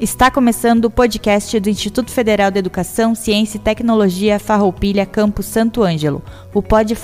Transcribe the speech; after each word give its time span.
Está 0.00 0.30
começando 0.30 0.84
o 0.84 0.90
podcast 0.90 1.58
do 1.58 1.68
Instituto 1.68 2.12
Federal 2.12 2.52
de 2.52 2.58
Educação, 2.60 3.16
Ciência 3.16 3.58
e 3.58 3.60
Tecnologia 3.60 4.38
Farroupilha 4.38 5.04
Campus 5.04 5.46
Santo 5.46 5.82
Ângelo, 5.82 6.22
o 6.54 6.62
Pod. 6.62 6.96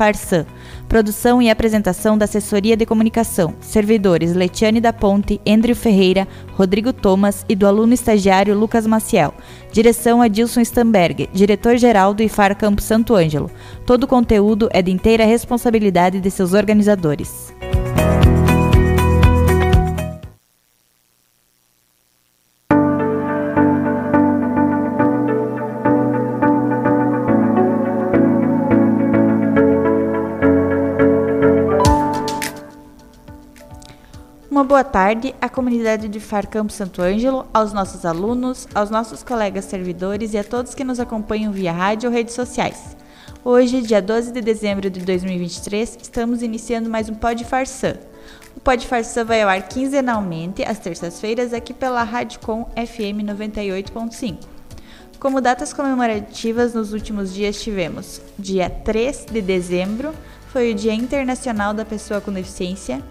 Produção 0.88 1.42
e 1.42 1.50
apresentação 1.50 2.16
da 2.16 2.24
Assessoria 2.24 2.76
de 2.76 2.86
Comunicação. 2.86 3.52
Servidores 3.60 4.36
Letiane 4.36 4.80
da 4.80 4.92
Ponte, 4.92 5.40
Andrew 5.44 5.74
Ferreira, 5.74 6.28
Rodrigo 6.52 6.92
Thomas 6.92 7.44
e 7.48 7.56
do 7.56 7.66
aluno 7.66 7.92
estagiário 7.94 8.56
Lucas 8.56 8.86
Maciel. 8.86 9.34
Direção 9.72 10.22
Adilson 10.22 10.60
Stamberg, 10.60 11.28
diretor-geral 11.32 12.14
do 12.14 12.22
IFAR 12.22 12.56
Campus 12.56 12.84
Santo 12.84 13.16
Ângelo. 13.16 13.50
Todo 13.84 14.04
o 14.04 14.08
conteúdo 14.08 14.68
é 14.72 14.80
de 14.80 14.92
inteira 14.92 15.24
responsabilidade 15.24 16.20
de 16.20 16.30
seus 16.30 16.52
organizadores. 16.52 17.52
Boa 34.66 34.82
tarde 34.82 35.34
à 35.42 35.48
comunidade 35.48 36.08
de 36.08 36.18
FAR 36.18 36.48
Campo 36.48 36.72
Santo 36.72 37.02
Ângelo, 37.02 37.46
aos 37.52 37.74
nossos 37.74 38.06
alunos, 38.06 38.66
aos 38.74 38.88
nossos 38.88 39.22
colegas 39.22 39.66
servidores 39.66 40.32
e 40.32 40.38
a 40.38 40.42
todos 40.42 40.74
que 40.74 40.82
nos 40.82 40.98
acompanham 40.98 41.52
via 41.52 41.70
rádio 41.70 42.08
ou 42.08 42.14
redes 42.14 42.34
sociais. 42.34 42.96
Hoje, 43.44 43.82
dia 43.82 44.00
12 44.00 44.32
de 44.32 44.40
dezembro 44.40 44.88
de 44.88 45.00
2023, 45.00 45.98
estamos 46.00 46.42
iniciando 46.42 46.88
mais 46.88 47.10
um 47.10 47.14
Pod 47.14 47.44
Farsan. 47.44 47.96
O 48.56 48.60
Pod 48.60 48.86
Farsan 48.86 49.26
vai 49.26 49.42
ao 49.42 49.50
ar 49.50 49.68
quinzenalmente, 49.68 50.64
às 50.64 50.78
terças-feiras, 50.78 51.52
aqui 51.52 51.74
pela 51.74 52.02
Radcom 52.02 52.64
FM 52.74 53.20
98.5. 53.22 54.38
Como 55.20 55.42
datas 55.42 55.74
comemorativas, 55.74 56.72
nos 56.72 56.94
últimos 56.94 57.34
dias 57.34 57.62
tivemos 57.62 58.22
dia 58.38 58.70
3 58.70 59.26
de 59.30 59.42
dezembro, 59.42 60.14
foi 60.54 60.72
o 60.72 60.74
Dia 60.74 60.94
Internacional 60.94 61.74
da 61.74 61.84
Pessoa 61.84 62.20
com 62.20 62.32
Deficiência, 62.32 63.02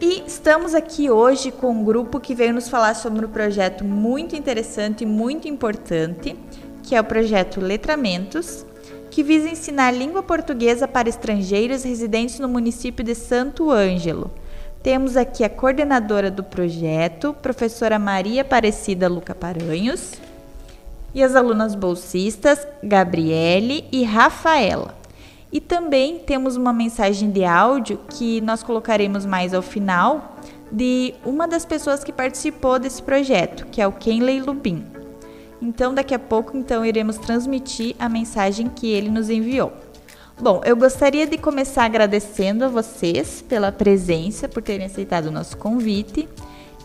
E 0.00 0.22
estamos 0.26 0.76
aqui 0.76 1.10
hoje 1.10 1.50
com 1.50 1.72
um 1.72 1.84
grupo 1.84 2.20
que 2.20 2.32
veio 2.32 2.54
nos 2.54 2.68
falar 2.68 2.94
sobre 2.94 3.26
um 3.26 3.28
projeto 3.28 3.84
muito 3.84 4.36
interessante 4.36 5.02
e 5.02 5.06
muito 5.06 5.48
importante, 5.48 6.36
que 6.84 6.94
é 6.94 7.00
o 7.00 7.04
projeto 7.04 7.60
Letramentos, 7.60 8.64
que 9.10 9.22
visa 9.22 9.48
ensinar 9.48 9.90
língua 9.90 10.22
portuguesa 10.22 10.86
para 10.86 11.08
estrangeiros 11.08 11.82
residentes 11.84 12.38
no 12.38 12.48
município 12.48 13.04
de 13.04 13.14
Santo 13.14 13.70
Ângelo. 13.70 14.30
Temos 14.82 15.16
aqui 15.16 15.42
a 15.42 15.48
coordenadora 15.48 16.30
do 16.30 16.44
projeto, 16.44 17.34
professora 17.42 17.98
Maria 17.98 18.42
Aparecida 18.42 19.08
Luca 19.08 19.34
Paranhos, 19.34 20.12
e 21.14 21.22
as 21.22 21.34
alunas 21.34 21.74
bolsistas 21.74 22.66
Gabriele 22.82 23.84
e 23.90 24.04
Rafaela. 24.04 24.94
E 25.50 25.60
também 25.60 26.18
temos 26.18 26.56
uma 26.56 26.72
mensagem 26.72 27.30
de 27.30 27.44
áudio 27.44 27.98
que 28.10 28.40
nós 28.42 28.62
colocaremos 28.62 29.24
mais 29.24 29.54
ao 29.54 29.62
final 29.62 30.36
de 30.70 31.14
uma 31.24 31.48
das 31.48 31.64
pessoas 31.64 32.04
que 32.04 32.12
participou 32.12 32.78
desse 32.78 33.02
projeto, 33.02 33.66
que 33.66 33.80
é 33.80 33.86
o 33.86 33.92
Kenley 33.92 34.40
Lubin. 34.40 34.97
Então, 35.60 35.92
daqui 35.92 36.14
a 36.14 36.18
pouco, 36.18 36.56
então, 36.56 36.84
iremos 36.84 37.18
transmitir 37.18 37.96
a 37.98 38.08
mensagem 38.08 38.68
que 38.68 38.86
ele 38.86 39.10
nos 39.10 39.28
enviou. 39.28 39.72
Bom, 40.40 40.60
eu 40.64 40.76
gostaria 40.76 41.26
de 41.26 41.36
começar 41.36 41.84
agradecendo 41.84 42.64
a 42.64 42.68
vocês 42.68 43.42
pela 43.42 43.72
presença, 43.72 44.48
por 44.48 44.62
terem 44.62 44.86
aceitado 44.86 45.26
o 45.26 45.32
nosso 45.32 45.56
convite. 45.56 46.28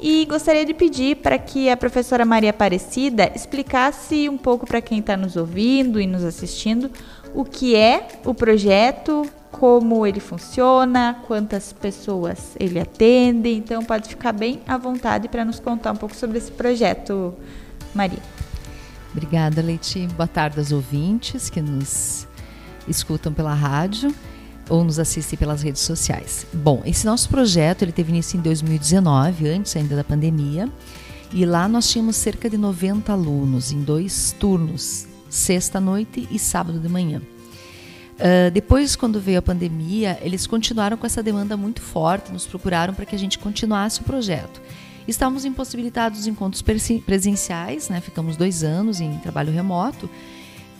E 0.01 0.25
gostaria 0.25 0.65
de 0.65 0.73
pedir 0.73 1.17
para 1.17 1.37
que 1.37 1.69
a 1.69 1.77
professora 1.77 2.25
Maria 2.25 2.49
Aparecida 2.49 3.31
explicasse 3.33 4.27
um 4.27 4.37
pouco 4.37 4.65
para 4.65 4.81
quem 4.81 4.99
está 4.99 5.15
nos 5.15 5.37
ouvindo 5.37 6.01
e 6.01 6.07
nos 6.07 6.25
assistindo 6.25 6.89
o 7.33 7.45
que 7.45 7.75
é 7.75 8.07
o 8.25 8.33
projeto, 8.33 9.25
como 9.51 10.05
ele 10.05 10.19
funciona, 10.19 11.21
quantas 11.27 11.71
pessoas 11.71 12.57
ele 12.59 12.79
atende. 12.79 13.49
Então, 13.49 13.83
pode 13.83 14.09
ficar 14.09 14.31
bem 14.33 14.61
à 14.67 14.77
vontade 14.77 15.29
para 15.29 15.45
nos 15.45 15.59
contar 15.59 15.91
um 15.91 15.95
pouco 15.95 16.15
sobre 16.15 16.39
esse 16.39 16.51
projeto, 16.51 17.33
Maria. 17.93 18.32
Obrigada, 19.13 19.61
Leite. 19.61 20.07
Boa 20.17 20.27
tarde 20.27 20.57
aos 20.57 20.71
ouvintes 20.71 21.49
que 21.49 21.61
nos 21.61 22.27
escutam 22.87 23.31
pela 23.31 23.53
rádio 23.53 24.13
ou 24.67 24.83
nos 24.83 24.97
assistem 24.97 25.37
pelas 25.37 25.61
redes 25.61 25.81
sociais. 25.81 26.47
Bom, 26.51 26.81
esse 26.83 27.05
nosso 27.05 27.29
projeto 27.29 27.83
ele 27.83 27.91
teve 27.91 28.11
início 28.11 28.37
em 28.37 28.41
2019, 28.41 29.47
antes 29.49 29.75
ainda 29.75 29.95
da 29.95 30.03
pandemia, 30.03 30.67
e 31.31 31.45
lá 31.45 31.67
nós 31.67 31.89
tínhamos 31.89 32.15
cerca 32.15 32.49
de 32.49 32.57
90 32.57 33.11
alunos 33.11 33.71
em 33.71 33.81
dois 33.81 34.35
turnos, 34.39 35.05
sexta 35.29 35.79
noite 35.79 36.27
e 36.31 36.39
sábado 36.39 36.79
de 36.79 36.89
manhã. 36.89 37.21
Uh, 38.13 38.49
depois, 38.51 38.95
quando 38.95 39.19
veio 39.19 39.39
a 39.39 39.41
pandemia, 39.41 40.17
eles 40.21 40.47
continuaram 40.47 40.97
com 40.97 41.05
essa 41.05 41.21
demanda 41.21 41.55
muito 41.55 41.81
forte, 41.81 42.31
nos 42.31 42.45
procuraram 42.45 42.93
para 42.93 43.05
que 43.05 43.15
a 43.15 43.19
gente 43.19 43.37
continuasse 43.37 44.01
o 44.01 44.03
projeto. 44.03 44.61
Estávamos 45.07 45.45
impossibilitados 45.45 46.19
dos 46.19 46.27
encontros 46.27 46.63
presenciais, 47.05 47.89
né? 47.89 47.99
ficamos 47.99 48.37
dois 48.37 48.63
anos 48.63 49.01
em 49.01 49.17
trabalho 49.19 49.51
remoto. 49.51 50.09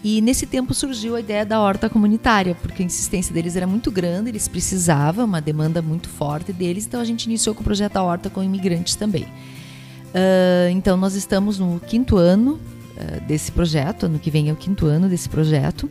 E 0.04 0.20
nesse 0.20 0.46
tempo 0.46 0.74
surgiu 0.74 1.16
a 1.16 1.22
ideia 1.22 1.46
da 1.46 1.62
horta 1.62 1.90
comunitária, 1.90 2.56
porque 2.56 2.84
a 2.84 2.86
insistência 2.86 3.34
deles 3.34 3.56
era 3.56 3.66
muito 3.66 3.90
grande, 3.90 4.30
eles 4.30 4.50
precisavam, 4.50 5.24
uma 5.24 5.40
demanda 5.40 5.82
muito 5.82 6.10
forte 6.10 6.52
deles, 6.52 6.86
então 6.86 7.00
a 7.00 7.06
gente 7.06 7.24
iniciou 7.24 7.56
com 7.56 7.62
o 7.62 7.64
projeto 7.64 7.94
da 7.94 8.04
horta 8.04 8.30
com 8.30 8.44
imigrantes 8.44 8.96
também. 8.96 9.24
Uh, 9.24 10.70
então 10.72 10.98
nós 10.98 11.16
estamos 11.16 11.58
no 11.58 11.80
quinto 11.80 12.18
ano 12.18 12.60
uh, 12.98 13.26
desse 13.26 13.50
projeto, 13.50 14.08
ano 14.08 14.20
que 14.20 14.30
vem 14.30 14.50
é 14.50 14.54
o 14.54 14.58
quinto 14.58 14.88
ano 14.88 15.08
desse 15.08 15.30
projeto, 15.30 15.90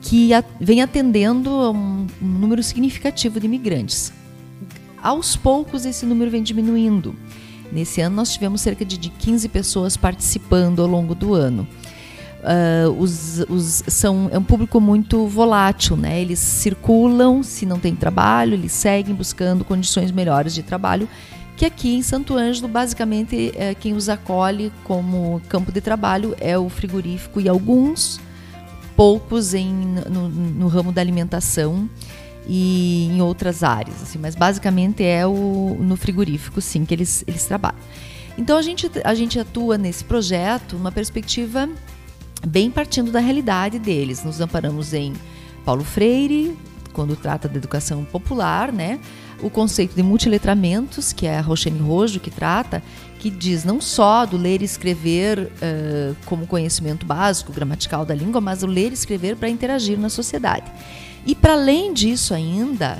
que 0.00 0.32
a, 0.32 0.42
vem 0.58 0.80
atendendo 0.80 1.50
a 1.50 1.70
um, 1.70 2.06
um 2.22 2.26
número 2.26 2.62
significativo 2.62 3.38
de 3.38 3.44
imigrantes. 3.44 4.10
Aos 5.02 5.36
poucos 5.36 5.84
esse 5.84 6.06
número 6.06 6.30
vem 6.30 6.42
diminuindo. 6.42 7.14
Nesse 7.72 8.00
ano 8.00 8.16
nós 8.16 8.32
tivemos 8.32 8.60
cerca 8.60 8.84
de 8.84 8.98
15 8.98 9.48
pessoas 9.48 9.96
participando 9.96 10.80
ao 10.80 10.88
longo 10.88 11.14
do 11.14 11.34
ano. 11.34 11.66
Uh, 12.44 12.90
os, 13.00 13.40
os, 13.48 13.82
são, 13.88 14.28
é 14.30 14.38
um 14.38 14.42
público 14.42 14.78
muito 14.78 15.26
volátil, 15.26 15.96
né? 15.96 16.20
Eles 16.20 16.38
circulam, 16.38 17.42
se 17.42 17.64
não 17.64 17.78
tem 17.78 17.96
trabalho, 17.96 18.52
eles 18.52 18.72
seguem 18.72 19.14
buscando 19.14 19.64
condições 19.64 20.12
melhores 20.12 20.54
de 20.54 20.62
trabalho. 20.62 21.08
Que 21.56 21.64
aqui 21.64 21.94
em 21.94 22.02
Santo 22.02 22.36
Ângelo, 22.36 22.68
basicamente, 22.68 23.52
é, 23.56 23.74
quem 23.74 23.94
os 23.94 24.08
acolhe 24.08 24.70
como 24.82 25.40
campo 25.48 25.72
de 25.72 25.80
trabalho 25.80 26.36
é 26.38 26.58
o 26.58 26.68
frigorífico 26.68 27.40
e 27.40 27.48
alguns 27.48 28.20
poucos 28.94 29.54
em, 29.54 29.72
no, 30.10 30.28
no 30.28 30.68
ramo 30.68 30.92
da 30.92 31.00
alimentação 31.00 31.88
e 32.46 33.08
em 33.10 33.22
outras 33.22 33.62
áreas, 33.62 34.02
assim, 34.02 34.18
mas 34.18 34.34
basicamente 34.34 35.02
é 35.02 35.26
o, 35.26 35.76
no 35.80 35.96
frigorífico, 35.96 36.60
sim, 36.60 36.84
que 36.84 36.94
eles, 36.94 37.24
eles 37.26 37.44
trabalham. 37.44 37.78
Então 38.36 38.58
a 38.58 38.62
gente, 38.62 38.90
a 39.04 39.14
gente 39.14 39.38
atua 39.38 39.78
nesse 39.78 40.04
projeto 40.04 40.76
uma 40.76 40.90
perspectiva 40.90 41.68
bem 42.46 42.70
partindo 42.70 43.10
da 43.10 43.20
realidade 43.20 43.78
deles. 43.78 44.24
Nos 44.24 44.40
amparamos 44.40 44.92
em 44.92 45.14
Paulo 45.64 45.84
Freire, 45.84 46.56
quando 46.92 47.16
trata 47.16 47.48
da 47.48 47.56
educação 47.56 48.04
popular, 48.04 48.72
né? 48.72 49.00
O 49.42 49.50
conceito 49.50 49.94
de 49.94 50.02
multiletramentos, 50.02 51.12
que 51.12 51.26
é 51.26 51.38
a 51.38 51.40
Roxane 51.40 51.78
Rojo 51.78 52.20
que 52.20 52.30
trata, 52.30 52.82
que 53.18 53.30
diz 53.30 53.64
não 53.64 53.80
só 53.80 54.24
do 54.24 54.36
ler 54.36 54.62
e 54.62 54.64
escrever 54.64 55.38
uh, 55.40 56.16
como 56.24 56.46
conhecimento 56.46 57.04
básico, 57.04 57.52
gramatical 57.52 58.04
da 58.04 58.14
língua, 58.14 58.40
mas 58.40 58.62
o 58.62 58.66
ler 58.66 58.90
e 58.90 58.94
escrever 58.94 59.36
para 59.36 59.48
interagir 59.48 59.98
na 59.98 60.08
sociedade. 60.08 60.70
E 61.26 61.34
para 61.34 61.54
além 61.54 61.92
disso 61.92 62.34
ainda, 62.34 62.98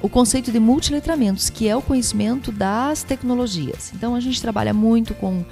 o 0.00 0.08
conceito 0.08 0.52
de 0.52 0.60
multiletramentos, 0.60 1.50
que 1.50 1.68
é 1.68 1.76
o 1.76 1.82
conhecimento 1.82 2.52
das 2.52 3.02
tecnologias. 3.02 3.92
Então 3.94 4.14
a 4.14 4.20
gente 4.20 4.40
trabalha 4.40 4.72
muito 4.72 5.14
com 5.14 5.44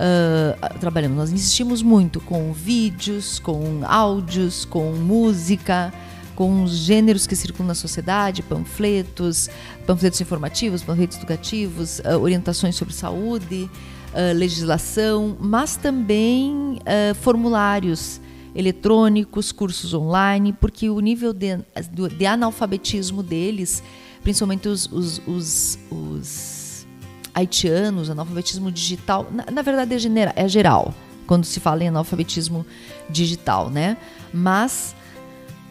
uh, 0.00 0.78
trabalhamos, 0.80 1.16
nós 1.16 1.30
insistimos 1.30 1.82
muito 1.82 2.20
com 2.20 2.52
vídeos, 2.52 3.38
com 3.38 3.82
áudios, 3.84 4.64
com 4.64 4.92
música, 4.92 5.92
com 6.34 6.62
os 6.62 6.72
gêneros 6.72 7.26
que 7.26 7.36
circulam 7.36 7.68
na 7.68 7.74
sociedade, 7.74 8.42
panfletos, 8.42 9.50
panfletos 9.86 10.20
informativos, 10.20 10.82
panfletos 10.82 11.18
educativos, 11.18 11.98
uh, 12.00 12.18
orientações 12.18 12.76
sobre 12.76 12.94
saúde, 12.94 13.70
uh, 14.14 14.34
legislação, 14.34 15.36
mas 15.38 15.76
também 15.76 16.78
formulários 17.20 18.20
eletrônicos, 18.54 19.52
cursos 19.52 19.94
online, 19.94 20.52
porque 20.52 20.90
o 20.90 21.00
nível 21.00 21.32
de, 21.32 21.58
de 22.16 22.26
analfabetismo 22.26 23.22
deles, 23.22 23.82
principalmente 24.22 24.68
os, 24.68 24.86
os, 24.90 25.22
os, 25.26 25.78
os 25.90 26.86
haitianos, 27.34 28.10
analfabetismo 28.10 28.70
digital, 28.70 29.26
na, 29.30 29.46
na 29.50 29.62
verdade 29.62 29.94
é, 29.94 29.98
genera, 29.98 30.32
é 30.36 30.48
geral, 30.48 30.94
quando 31.26 31.44
se 31.44 31.60
fala 31.60 31.84
em 31.84 31.88
analfabetismo 31.88 32.66
digital, 33.08 33.70
né? 33.70 33.96
Mas 34.32 34.94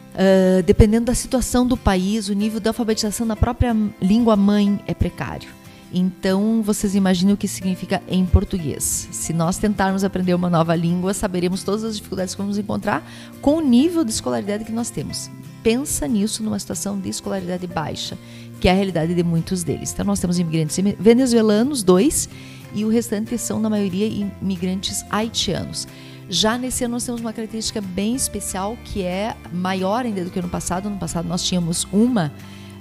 Uh, 0.10 0.62
dependendo 0.64 1.06
da 1.06 1.14
situação 1.14 1.66
do 1.66 1.78
país, 1.78 2.28
o 2.28 2.34
nível 2.34 2.60
de 2.60 2.68
alfabetização 2.68 3.26
na 3.26 3.38
própria 3.38 3.74
língua 4.02 4.36
mãe 4.36 4.84
é 4.86 4.94
precário. 4.94 5.50
Então, 5.92 6.62
vocês 6.62 6.94
imaginam 6.94 7.34
o 7.34 7.38
que 7.38 7.48
significa 7.48 8.02
em 8.08 8.26
português. 8.26 9.10
Se 9.12 9.34
nós 9.34 9.58
tentarmos 9.58 10.04
aprender 10.04 10.34
uma 10.34 10.50
nova 10.50 10.76
língua, 10.76 11.14
saberemos 11.14 11.64
todas 11.64 11.84
as 11.84 11.96
dificuldades 11.96 12.36
que 12.36 12.42
vamos 12.42 12.58
encontrar 12.58 13.04
com 13.42 13.58
o 13.58 13.62
nível 13.62 14.04
de 14.04 14.12
escolaridade 14.12 14.66
que 14.66 14.72
nós 14.72 14.90
temos. 14.90 15.30
Pensa 15.64 16.08
nisso 16.08 16.44
numa 16.44 16.60
situação 16.60 17.00
de 17.00 17.10
escolaridade 17.10 17.66
baixa 17.68 18.18
que 18.60 18.68
é 18.68 18.72
a 18.72 18.76
realidade 18.76 19.16
de 19.16 19.24
muitos 19.24 19.64
deles. 19.64 19.92
Então, 19.92 20.06
nós 20.06 20.20
temos 20.20 20.38
imigrantes 20.38 20.78
venezuelanos, 21.00 21.82
dois, 21.82 22.30
e 22.74 22.86
o 22.86 22.90
restante 22.90 23.38
são, 23.38 23.60
na 23.60 23.70
maioria, 23.70 24.06
imigrantes 24.42 25.04
haitianos. 25.10 25.88
Já 26.30 26.58
nesse 26.58 26.84
ano, 26.84 26.94
nós 26.94 27.06
temos 27.06 27.22
uma 27.22 27.34
característica 27.34 27.82
bem 27.82 28.16
especial, 28.16 28.78
que 28.86 29.02
é 29.02 29.36
maior 29.52 30.06
ainda 30.06 30.24
do 30.24 30.30
que 30.30 30.42
no 30.42 30.50
passado. 30.50 30.90
No 30.90 30.98
passado, 30.98 31.28
nós 31.28 31.44
tínhamos 31.44 31.88
uma 31.92 32.32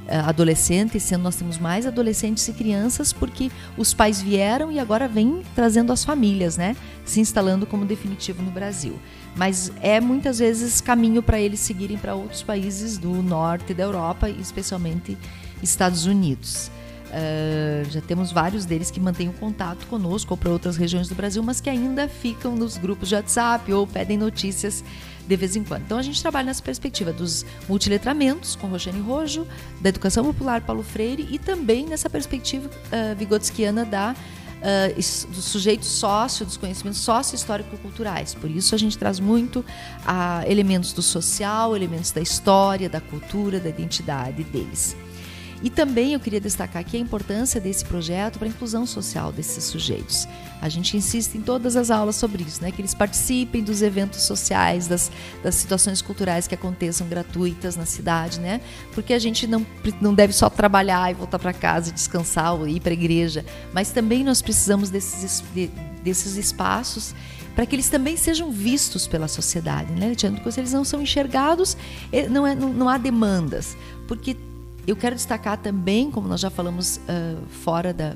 uh, 0.08 0.28
adolescente, 0.28 0.99
sendo 0.99 1.22
nós 1.22 1.37
temos 1.37 1.58
mais 1.58 1.87
adolescentes 1.87 2.46
e 2.49 2.52
crianças, 2.52 3.12
porque 3.12 3.50
os 3.76 3.94
pais 3.94 4.20
vieram 4.20 4.72
e 4.72 4.78
agora 4.78 5.06
vêm 5.06 5.43
trazendo 5.55 5.93
as 5.93 6.05
famílias, 6.05 6.56
né? 6.56 6.76
Se 7.05 7.20
instalando 7.20 7.66
como 7.66 7.84
definitivo 7.84 8.43
no 8.43 8.50
Brasil. 8.50 8.99
Mas 9.37 9.70
é 9.81 10.00
muitas 10.00 10.38
vezes 10.38 10.81
caminho 10.81 11.22
para 11.22 11.38
eles 11.38 11.60
seguirem 11.60 11.96
para 11.96 12.14
outros 12.14 12.43
países 12.43 12.99
do 12.99 13.22
norte 13.22 13.72
da 13.72 13.84
Europa, 13.84 14.28
especialmente 14.28 15.16
Estados 15.62 16.06
Unidos. 16.06 16.70
Uh, 17.08 17.90
já 17.90 18.00
temos 18.02 18.31
vários 18.31 18.66
deles 18.66 18.90
que 18.90 19.00
mantêm 19.00 19.28
o 19.28 19.32
contato 19.32 19.87
conosco 19.87 20.34
ou 20.34 20.37
para 20.37 20.50
outras 20.50 20.76
regiões 20.76 21.08
do 21.08 21.14
Brasil, 21.14 21.43
mas 21.43 21.60
que 21.60 21.70
ainda 21.70 22.06
ficam 22.06 22.55
nos 22.55 22.76
grupos 22.76 23.08
de 23.08 23.14
WhatsApp 23.14 23.72
ou 23.72 23.87
pedem 23.87 24.19
notícias 24.19 24.84
de 25.26 25.37
vez 25.37 25.56
em 25.56 25.64
quando. 25.64 25.82
Então 25.82 25.99
a 25.99 26.02
gente 26.02 26.20
trabalha 26.20 26.46
nessa 26.46 26.62
perspectiva 26.62 27.12
dos 27.12 27.44
multiletramentos 27.69 28.56
com 28.56 28.66
Rogério 28.66 29.02
Rojo, 29.02 29.46
da 29.81 29.88
educação 29.88 30.25
popular 30.25 30.60
Paulo 30.62 30.82
Freire 30.82 31.26
e 31.31 31.38
também 31.38 31.87
nessa 31.87 32.10
perspectiva 32.10 32.69
uh, 32.69 33.16
vigotskiana 33.16 33.84
da 33.84 34.14
uh, 34.58 35.31
do 35.31 35.40
sujeito 35.43 35.84
sócio, 35.84 36.44
dos 36.44 36.56
conhecimentos 36.56 37.00
sócio-histórico-culturais. 37.00 38.34
Por 38.34 38.50
isso 38.50 38.75
a 38.75 38.78
gente 38.78 38.99
traz 38.99 39.20
muito 39.20 39.61
uh, 39.61 39.64
elementos 40.46 40.93
do 40.93 41.02
social, 41.02 41.76
elementos 41.76 42.11
da 42.11 42.20
história, 42.20 42.88
da 42.88 43.00
cultura, 43.00 43.61
da 43.61 43.69
identidade 43.69 44.43
deles. 44.44 44.96
E 45.62 45.69
também 45.69 46.12
eu 46.12 46.20
queria 46.20 46.40
destacar 46.40 46.81
aqui 46.81 46.96
a 46.96 47.00
importância 47.00 47.60
desse 47.60 47.84
projeto 47.84 48.38
para 48.38 48.46
a 48.46 48.50
inclusão 48.50 48.87
social 48.87 49.32
desses 49.32 49.64
sujeitos. 49.64 50.28
A 50.60 50.69
gente 50.69 50.96
insiste 50.96 51.34
em 51.34 51.40
todas 51.40 51.75
as 51.76 51.90
aulas 51.90 52.16
sobre 52.16 52.44
isso, 52.44 52.62
né? 52.62 52.70
que 52.70 52.81
eles 52.81 52.94
participem 52.94 53.62
dos 53.62 53.82
eventos 53.82 54.22
sociais, 54.22 54.87
das, 54.87 55.10
das 55.43 55.56
situações 55.56 56.00
culturais 56.00 56.46
que 56.46 56.55
aconteçam 56.55 57.08
gratuitas 57.08 57.76
na 57.76 57.87
cidade, 57.87 58.38
né? 58.38 58.60
porque 58.94 59.12
a 59.12 59.19
gente 59.19 59.46
não, 59.46 59.66
não 60.00 60.14
deve 60.14 60.32
só 60.32 60.49
trabalhar 60.49 61.10
e 61.10 61.14
voltar 61.14 61.38
para 61.38 61.52
casa, 61.52 61.90
descansar 61.90 62.54
ou 62.54 62.69
ir 62.69 62.81
para 62.81 62.90
a 62.90 62.94
igreja, 62.94 63.44
mas 63.72 63.90
também 63.90 64.22
nós 64.22 64.40
precisamos 64.40 64.90
desses, 64.90 65.43
de, 65.54 65.69
desses 66.02 66.37
espaços 66.37 67.14
para 67.54 67.66
que 67.66 67.75
eles 67.75 67.88
também 67.88 68.16
sejam 68.16 68.52
vistos 68.52 69.08
pela 69.08 69.26
sociedade, 69.26 69.93
né, 69.93 70.12
se 70.16 70.61
eles 70.61 70.72
não 70.72 70.84
são 70.84 71.02
enxergados, 71.02 71.76
eh, 72.12 72.28
não, 72.28 72.46
é, 72.46 72.54
não, 72.54 72.72
não 72.72 72.88
há 72.88 72.96
demandas, 72.96 73.76
porque 74.06 74.37
eu 74.88 74.96
quero 74.96 75.14
destacar 75.14 75.58
também, 75.58 76.11
como 76.11 76.26
nós 76.26 76.40
já 76.40 76.49
falamos 76.49 76.96
uh, 76.96 77.46
fora 77.49 77.93
da, 77.93 78.14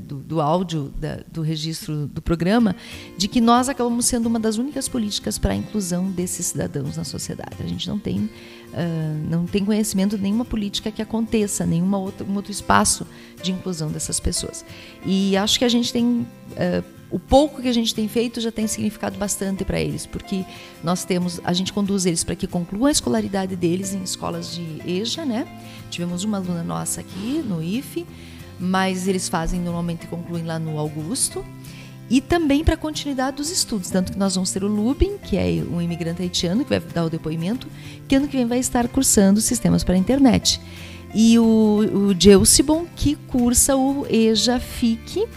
do, 0.00 0.16
do, 0.16 0.40
áudio 0.40 0.92
da, 0.96 1.20
do 1.30 1.42
registro 1.42 2.06
do 2.06 2.22
programa, 2.22 2.76
de 3.18 3.26
que 3.26 3.40
nós 3.40 3.68
acabamos 3.68 4.06
sendo 4.06 4.26
uma 4.26 4.38
das 4.38 4.56
únicas 4.56 4.88
políticas 4.88 5.38
para 5.38 5.52
a 5.52 5.56
inclusão 5.56 6.10
desses 6.10 6.46
cidadãos 6.46 6.96
na 6.96 7.02
sociedade. 7.02 7.56
A 7.58 7.66
gente 7.66 7.88
não 7.88 7.98
tem, 7.98 8.18
uh, 8.18 8.30
não 9.28 9.44
tem 9.44 9.64
conhecimento 9.64 10.16
de 10.16 10.22
nenhuma 10.22 10.44
política 10.44 10.90
que 10.92 11.02
aconteça, 11.02 11.66
nenhum 11.66 11.92
outro, 11.94 12.24
um 12.24 12.36
outro 12.36 12.52
espaço 12.52 13.04
de 13.42 13.50
inclusão 13.50 13.90
dessas 13.90 14.20
pessoas. 14.20 14.64
E 15.04 15.36
acho 15.36 15.58
que 15.58 15.64
a 15.64 15.68
gente 15.68 15.92
tem 15.92 16.06
uh, 16.06 16.84
o 17.14 17.18
pouco 17.20 17.62
que 17.62 17.68
a 17.68 17.72
gente 17.72 17.94
tem 17.94 18.08
feito 18.08 18.40
já 18.40 18.50
tem 18.50 18.66
significado 18.66 19.16
bastante 19.16 19.64
para 19.64 19.78
eles, 19.80 20.04
porque 20.04 20.44
nós 20.82 21.04
temos, 21.04 21.40
a 21.44 21.52
gente 21.52 21.72
conduz 21.72 22.06
eles 22.06 22.24
para 22.24 22.34
que 22.34 22.48
concluam 22.48 22.86
a 22.86 22.90
escolaridade 22.90 23.54
deles 23.54 23.94
em 23.94 24.02
escolas 24.02 24.52
de 24.52 24.82
EJA, 24.84 25.24
né? 25.24 25.46
Tivemos 25.90 26.24
uma 26.24 26.38
aluna 26.38 26.64
nossa 26.64 27.02
aqui 27.02 27.40
no 27.48 27.62
IFE, 27.62 28.04
mas 28.58 29.06
eles 29.06 29.28
fazem 29.28 29.60
normalmente 29.60 30.08
concluem 30.08 30.44
lá 30.44 30.58
no 30.58 30.76
Augusto. 30.76 31.44
E 32.10 32.20
também 32.20 32.64
para 32.64 32.74
a 32.74 32.76
continuidade 32.76 33.36
dos 33.36 33.48
estudos, 33.48 33.90
tanto 33.90 34.10
que 34.10 34.18
nós 34.18 34.34
vamos 34.34 34.50
ter 34.50 34.64
o 34.64 34.66
Lubin, 34.66 35.16
que 35.18 35.36
é 35.36 35.62
um 35.70 35.80
imigrante 35.80 36.20
haitiano 36.20 36.64
que 36.64 36.70
vai 36.70 36.80
dar 36.80 37.04
o 37.04 37.10
depoimento, 37.10 37.68
que 38.08 38.16
ano 38.16 38.26
que 38.26 38.36
vem 38.36 38.46
vai 38.46 38.58
estar 38.58 38.88
cursando 38.88 39.40
sistemas 39.40 39.84
para 39.84 39.94
a 39.94 39.98
internet. 39.98 40.60
E 41.14 41.38
o, 41.38 42.10
o 42.10 42.86
que 42.96 43.14
cursa 43.14 43.76
o 43.76 44.04
EJA 44.10 44.58
FIC, 44.58 45.28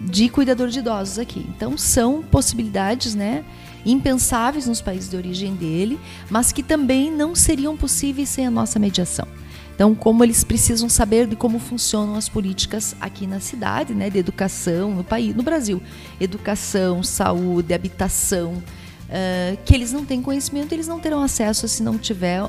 de 0.00 0.28
cuidador 0.28 0.68
de 0.68 0.78
idosos 0.78 1.18
aqui. 1.18 1.46
Então 1.54 1.76
são 1.76 2.22
possibilidades, 2.22 3.14
né, 3.14 3.44
impensáveis 3.84 4.66
nos 4.66 4.80
países 4.80 5.10
de 5.10 5.16
origem 5.16 5.54
dele, 5.54 5.98
mas 6.28 6.52
que 6.52 6.62
também 6.62 7.10
não 7.10 7.34
seriam 7.34 7.76
possíveis 7.76 8.28
sem 8.28 8.46
a 8.46 8.50
nossa 8.50 8.78
mediação. 8.78 9.26
Então, 9.74 9.94
como 9.94 10.22
eles 10.22 10.44
precisam 10.44 10.90
saber 10.90 11.26
de 11.26 11.34
como 11.34 11.58
funcionam 11.58 12.14
as 12.14 12.28
políticas 12.28 12.94
aqui 13.00 13.26
na 13.26 13.40
cidade, 13.40 13.94
né, 13.94 14.10
de 14.10 14.18
educação 14.18 14.90
no 14.90 15.02
país, 15.02 15.34
no 15.34 15.42
Brasil, 15.42 15.82
educação, 16.20 17.02
saúde, 17.02 17.72
habitação, 17.72 18.52
uh, 18.52 19.58
que 19.64 19.74
eles 19.74 19.90
não 19.90 20.04
têm 20.04 20.20
conhecimento, 20.20 20.72
eles 20.72 20.86
não 20.86 21.00
terão 21.00 21.22
acesso 21.22 21.66
se 21.66 21.82
não 21.82 21.96
tiver, 21.96 22.42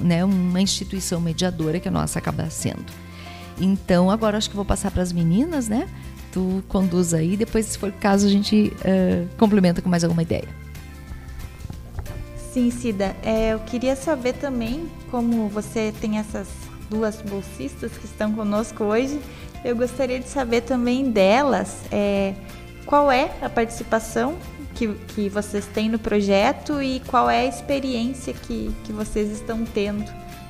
né, 0.00 0.24
uma 0.24 0.62
instituição 0.62 1.20
mediadora 1.20 1.78
que 1.78 1.88
a 1.88 1.90
nossa 1.90 2.18
acaba 2.18 2.48
sendo. 2.48 2.86
Então, 3.60 4.10
agora 4.10 4.38
acho 4.38 4.48
que 4.48 4.56
vou 4.56 4.64
passar 4.64 4.90
para 4.90 5.02
as 5.02 5.12
meninas, 5.12 5.68
né? 5.68 5.86
Tu 6.38 6.62
conduz 6.68 7.12
aí. 7.12 7.36
Depois, 7.36 7.66
se 7.66 7.78
for 7.78 7.90
caso, 7.90 8.26
a 8.26 8.30
gente 8.30 8.72
uh, 8.78 9.28
complementa 9.36 9.82
com 9.82 9.88
mais 9.88 10.04
alguma 10.04 10.22
ideia. 10.22 10.48
Sim, 12.52 12.70
Cida. 12.70 13.16
É, 13.24 13.54
eu 13.54 13.58
queria 13.60 13.96
saber 13.96 14.34
também, 14.34 14.88
como 15.10 15.48
você 15.48 15.92
tem 16.00 16.18
essas 16.18 16.46
duas 16.88 17.20
bolsistas 17.20 17.92
que 17.92 18.06
estão 18.06 18.32
conosco 18.32 18.84
hoje, 18.84 19.20
eu 19.64 19.74
gostaria 19.74 20.20
de 20.20 20.28
saber 20.28 20.62
também 20.62 21.10
delas 21.10 21.82
é, 21.90 22.34
qual 22.86 23.10
é 23.10 23.32
a 23.42 23.50
participação 23.50 24.36
que, 24.74 24.88
que 25.08 25.28
vocês 25.28 25.66
têm 25.66 25.88
no 25.88 25.98
projeto 25.98 26.80
e 26.80 27.00
qual 27.00 27.28
é 27.28 27.40
a 27.40 27.46
experiência 27.46 28.32
que, 28.32 28.70
que 28.84 28.92
vocês 28.92 29.30
estão 29.32 29.64
tendo. 29.64 30.04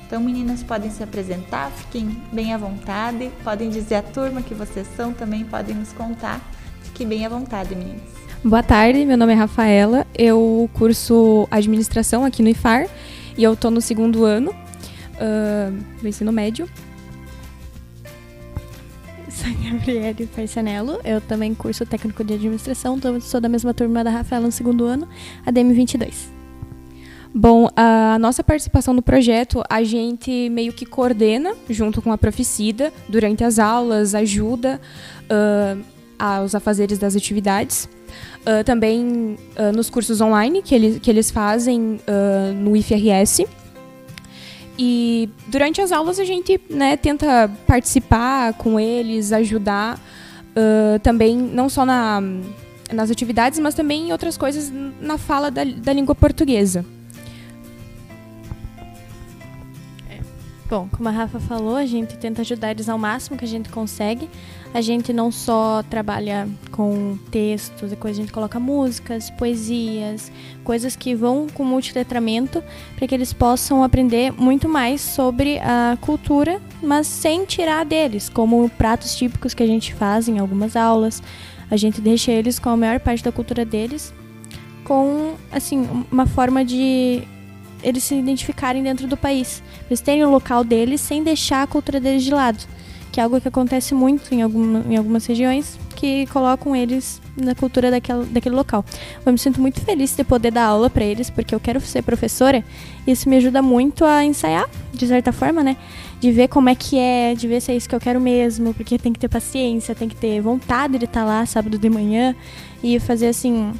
Então, 0.09 0.19
meninas 0.19 0.63
podem 0.63 0.89
se 0.89 1.03
apresentar, 1.03 1.69
fiquem 1.69 2.19
bem 2.33 2.51
à 2.51 2.57
vontade, 2.57 3.29
podem 3.43 3.69
dizer 3.69 3.93
a 3.93 4.01
turma 4.01 4.41
que 4.41 4.55
vocês 4.55 4.87
são, 4.97 5.13
também 5.13 5.45
podem 5.45 5.75
nos 5.75 5.93
contar. 5.93 6.41
Fiquem 6.81 7.07
bem 7.07 7.27
à 7.27 7.29
vontade, 7.29 7.75
meninas. 7.75 8.01
Boa 8.43 8.63
tarde, 8.63 9.05
meu 9.05 9.15
nome 9.15 9.33
é 9.33 9.35
Rafaela, 9.35 10.07
eu 10.17 10.67
curso 10.73 11.47
administração 11.51 12.25
aqui 12.25 12.41
no 12.41 12.49
IFAR 12.49 12.87
e 13.37 13.43
eu 13.43 13.53
estou 13.53 13.69
no 13.69 13.81
segundo 13.81 14.25
ano 14.25 14.49
uh, 14.49 16.01
do 16.01 16.07
ensino 16.07 16.31
médio. 16.31 16.67
Sou 19.29 19.53
Gabriele 19.63 20.25
Persanello, 20.25 20.99
eu 21.03 21.21
também 21.21 21.53
curso 21.53 21.85
técnico 21.85 22.23
de 22.23 22.33
administração, 22.33 22.99
sou 23.21 23.39
da 23.39 23.47
mesma 23.47 23.75
turma 23.75 24.03
da 24.03 24.09
Rafaela 24.09 24.47
no 24.47 24.51
segundo 24.51 24.85
ano, 24.85 25.07
ADM 25.45 25.71
22. 25.71 26.38
Bom, 27.33 27.69
a 27.75 28.17
nossa 28.17 28.43
participação 28.43 28.91
no 28.91 29.03
projeto, 29.03 29.63
a 29.69 29.83
gente 29.83 30.49
meio 30.49 30.73
que 30.73 30.85
coordena 30.85 31.53
junto 31.69 32.01
com 32.01 32.11
a 32.11 32.17
Proficida 32.17 32.91
durante 33.07 33.43
as 33.43 33.59
aulas, 33.59 34.15
ajuda 34.15 34.81
uh, 35.25 35.79
aos 36.17 36.55
afazeres 36.55 36.97
das 36.97 37.15
atividades. 37.15 37.87
Uh, 38.41 38.63
também 38.65 39.37
uh, 39.55 39.71
nos 39.75 39.91
cursos 39.91 40.19
online 40.21 40.63
que 40.63 40.73
eles, 40.73 40.99
que 40.99 41.09
eles 41.09 41.29
fazem 41.29 41.99
no 42.55 42.75
IFRS. 42.75 43.45
E 44.77 45.29
durante 45.47 45.81
as 45.81 45.91
aulas 45.91 46.19
a 46.19 46.25
gente 46.25 46.59
né, 46.69 46.97
tenta 46.97 47.51
participar 47.67 48.53
com 48.53 48.79
eles, 48.79 49.31
ajudar 49.31 49.99
também, 51.03 51.37
não 51.37 51.69
só 51.69 51.85
na, 51.85 52.21
nas 52.91 53.09
atividades, 53.09 53.59
mas 53.59 53.73
também 53.73 54.09
em 54.09 54.11
outras 54.11 54.37
coisas 54.37 54.69
na 54.99 55.17
fala 55.17 55.49
da, 55.49 55.63
da 55.63 55.93
língua 55.93 56.13
portuguesa. 56.13 56.83
Bom, 60.69 60.87
como 60.95 61.09
a 61.09 61.11
Rafa 61.11 61.39
falou, 61.39 61.75
a 61.75 61.85
gente 61.87 62.15
tenta 62.15 62.43
ajudar 62.43 62.69
eles 62.69 62.87
ao 62.87 62.97
máximo 62.97 63.35
que 63.35 63.43
a 63.43 63.47
gente 63.47 63.69
consegue. 63.69 64.29
A 64.71 64.81
gente 64.81 65.11
não 65.11 65.31
só 65.31 65.81
trabalha 65.89 66.47
com 66.71 67.17
textos, 67.31 67.89
depois 67.89 68.15
a 68.15 68.21
gente 68.21 68.31
coloca 68.31 68.59
músicas, 68.59 69.31
poesias, 69.31 70.31
coisas 70.63 70.95
que 70.95 71.15
vão 71.15 71.47
com 71.51 71.63
multiletramento 71.63 72.63
para 72.95 73.07
que 73.07 73.15
eles 73.15 73.33
possam 73.33 73.83
aprender 73.83 74.31
muito 74.31 74.69
mais 74.69 75.01
sobre 75.01 75.57
a 75.57 75.97
cultura, 76.01 76.61
mas 76.83 77.07
sem 77.07 77.45
tirar 77.45 77.83
deles, 77.83 78.29
como 78.29 78.69
pratos 78.69 79.15
típicos 79.15 79.55
que 79.55 79.63
a 79.63 79.67
gente 79.67 79.91
faz 79.95 80.29
em 80.29 80.37
algumas 80.37 80.75
aulas. 80.75 81.23
A 81.71 81.77
gente 81.77 81.99
deixa 81.99 82.31
eles 82.31 82.59
com 82.59 82.69
a 82.69 82.77
maior 82.77 82.99
parte 82.99 83.23
da 83.23 83.31
cultura 83.31 83.65
deles, 83.65 84.13
com 84.83 85.33
assim 85.51 86.05
uma 86.11 86.27
forma 86.27 86.63
de 86.63 87.23
eles 87.83 88.03
se 88.03 88.15
identificarem 88.15 88.83
dentro 88.83 89.07
do 89.07 89.17
país. 89.17 89.61
Eles 89.89 90.01
terem 90.01 90.23
o 90.23 90.29
local 90.29 90.63
deles 90.63 91.01
sem 91.01 91.23
deixar 91.23 91.63
a 91.63 91.67
cultura 91.67 91.99
deles 91.99 92.23
de 92.23 92.31
lado. 92.31 92.65
Que 93.11 93.19
é 93.19 93.23
algo 93.23 93.41
que 93.41 93.47
acontece 93.47 93.95
muito 93.95 94.33
em, 94.33 94.41
alguma, 94.41 94.85
em 94.87 94.95
algumas 94.95 95.25
regiões, 95.25 95.79
que 95.95 96.27
colocam 96.27 96.75
eles 96.75 97.19
na 97.35 97.55
cultura 97.55 97.89
daquele, 97.89 98.25
daquele 98.25 98.55
local. 98.55 98.85
Eu 99.25 99.31
me 99.31 99.37
sinto 99.39 99.59
muito 99.59 99.81
feliz 99.81 100.15
de 100.15 100.23
poder 100.23 100.51
dar 100.51 100.65
aula 100.65 100.89
para 100.89 101.03
eles, 101.03 101.29
porque 101.29 101.55
eu 101.55 101.59
quero 101.59 101.81
ser 101.81 102.03
professora. 102.03 102.63
E 103.07 103.11
isso 103.11 103.27
me 103.27 103.37
ajuda 103.37 103.61
muito 103.61 104.05
a 104.05 104.23
ensaiar, 104.23 104.69
de 104.93 105.07
certa 105.07 105.31
forma, 105.31 105.63
né? 105.63 105.75
De 106.19 106.31
ver 106.31 106.49
como 106.49 106.69
é 106.69 106.75
que 106.75 106.99
é, 106.99 107.33
de 107.33 107.47
ver 107.47 107.61
se 107.61 107.71
é 107.71 107.75
isso 107.75 107.89
que 107.89 107.95
eu 107.95 107.99
quero 107.99 108.21
mesmo, 108.21 108.73
porque 108.73 108.99
tem 108.99 109.11
que 109.11 109.19
ter 109.19 109.27
paciência, 109.27 109.95
tem 109.95 110.07
que 110.07 110.15
ter 110.15 110.39
vontade 110.39 110.99
de 110.99 111.05
estar 111.05 111.25
lá 111.25 111.45
sábado 111.45 111.77
de 111.77 111.89
manhã 111.89 112.35
e 112.83 112.99
fazer 112.99 113.27
assim 113.27 113.73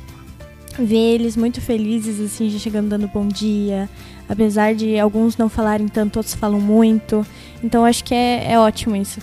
ver 0.85 1.15
eles 1.15 1.35
muito 1.35 1.61
felizes, 1.61 2.19
assim, 2.19 2.49
já 2.49 2.59
chegando 2.59 2.89
dando 2.89 3.07
bom 3.07 3.27
dia. 3.27 3.89
Apesar 4.27 4.75
de 4.75 4.99
alguns 4.99 5.37
não 5.37 5.49
falarem 5.49 5.87
tanto, 5.87 6.17
outros 6.17 6.35
falam 6.35 6.59
muito. 6.59 7.25
Então 7.63 7.85
acho 7.85 8.03
que 8.03 8.13
é, 8.13 8.51
é 8.53 8.59
ótimo 8.59 8.95
isso. 8.95 9.19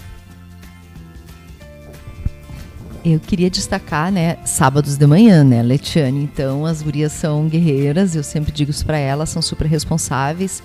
Eu 3.04 3.20
queria 3.20 3.48
destacar, 3.48 4.10
né, 4.10 4.36
sábados 4.44 4.96
de 4.96 5.06
manhã, 5.06 5.44
né, 5.44 5.62
Letiane? 5.62 6.24
Então, 6.24 6.66
as 6.66 6.82
gurias 6.82 7.12
são 7.12 7.46
guerreiras, 7.46 8.16
eu 8.16 8.24
sempre 8.24 8.50
digo 8.50 8.72
isso 8.72 8.84
para 8.84 8.98
elas, 8.98 9.28
são 9.28 9.40
super 9.40 9.68
responsáveis 9.68 10.60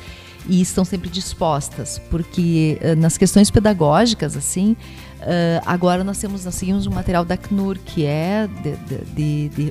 e 0.48 0.62
estão 0.62 0.83
sempre 0.83 1.10
dispostas, 1.10 2.00
porque 2.10 2.79
uh, 2.81 3.00
nas 3.00 3.17
questões 3.17 3.50
pedagógicas, 3.50 4.36
assim, 4.36 4.75
Uh, 5.21 5.62
agora 5.67 6.03
nós 6.03 6.17
temos 6.17 6.45
nós 6.45 6.55
seguimos 6.55 6.88
um 6.88 6.91
material 6.91 7.24
da 7.24 7.38
CNUR 7.38 7.77
que 7.86 8.05
é 8.05 8.50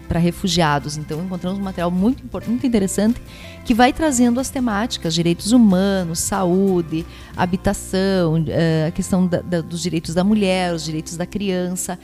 para 0.06 0.20
refugiados. 0.20 0.96
Então 0.96 1.20
encontramos 1.20 1.58
um 1.58 1.62
material 1.62 1.90
muito 1.90 2.22
muito 2.48 2.64
interessante 2.64 3.20
que 3.64 3.74
vai 3.74 3.92
trazendo 3.92 4.38
as 4.38 4.48
temáticas 4.48 5.12
direitos 5.12 5.50
humanos, 5.50 6.20
saúde, 6.20 7.04
habitação, 7.36 8.34
uh, 8.34 8.86
a 8.86 8.90
questão 8.92 9.26
da, 9.26 9.40
da, 9.40 9.60
dos 9.60 9.82
direitos 9.82 10.14
da 10.14 10.22
mulher, 10.22 10.72
os 10.72 10.84
direitos 10.84 11.16
da 11.16 11.26
criança. 11.26 11.98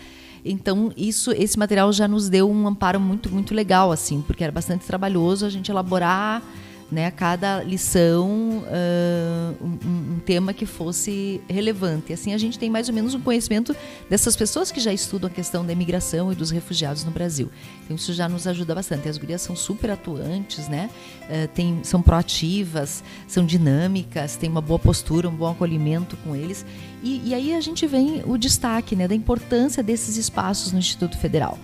Então 0.44 0.90
isso 0.96 1.30
esse 1.30 1.56
material 1.56 1.92
já 1.92 2.08
nos 2.08 2.28
deu 2.28 2.50
um 2.50 2.66
amparo 2.66 2.98
muito 2.98 3.30
muito 3.30 3.54
legal 3.54 3.92
assim, 3.92 4.22
porque 4.26 4.42
era 4.42 4.52
bastante 4.52 4.84
trabalhoso 4.84 5.46
a 5.46 5.50
gente 5.50 5.70
elaborar 5.70 6.42
né, 6.90 7.10
cada 7.10 7.62
lição 7.62 8.62
uh, 8.62 9.64
um, 9.64 10.14
um, 10.14 10.18
tema 10.24 10.52
que 10.52 10.64
fosse 10.64 11.40
relevante. 11.48 12.12
Assim 12.12 12.32
a 12.32 12.38
gente 12.38 12.58
tem 12.58 12.70
mais 12.70 12.88
ou 12.88 12.94
menos 12.94 13.14
um 13.14 13.20
conhecimento 13.20 13.74
dessas 14.08 14.36
pessoas 14.36 14.70
que 14.70 14.78
já 14.78 14.92
estudam 14.92 15.28
a 15.28 15.32
questão 15.32 15.64
da 15.66 15.72
imigração 15.72 16.32
e 16.32 16.34
dos 16.34 16.50
refugiados 16.50 17.04
no 17.04 17.10
Brasil. 17.10 17.50
Então 17.84 17.96
isso 17.96 18.12
já 18.12 18.28
nos 18.28 18.46
ajuda 18.46 18.74
bastante. 18.74 19.08
As 19.08 19.18
gurias 19.18 19.42
são 19.42 19.56
super 19.56 19.90
atuantes, 19.90 20.68
né? 20.68 20.88
Uh, 21.22 21.48
tem, 21.48 21.80
são 21.82 22.00
proativas, 22.00 23.02
são 23.26 23.44
dinâmicas, 23.44 24.36
têm 24.36 24.48
uma 24.48 24.60
boa 24.60 24.78
postura, 24.78 25.28
um 25.28 25.34
bom 25.34 25.50
acolhimento 25.50 26.16
com 26.18 26.36
eles. 26.36 26.64
E, 27.02 27.22
e 27.24 27.34
aí 27.34 27.52
a 27.52 27.60
gente 27.60 27.86
vem 27.86 28.22
o 28.24 28.38
destaque 28.38 28.94
né, 28.94 29.08
da 29.08 29.14
importância 29.14 29.82
desses 29.82 30.16
espaços 30.16 30.72
no 30.72 30.78
Instituto 30.78 31.18
Federal 31.18 31.58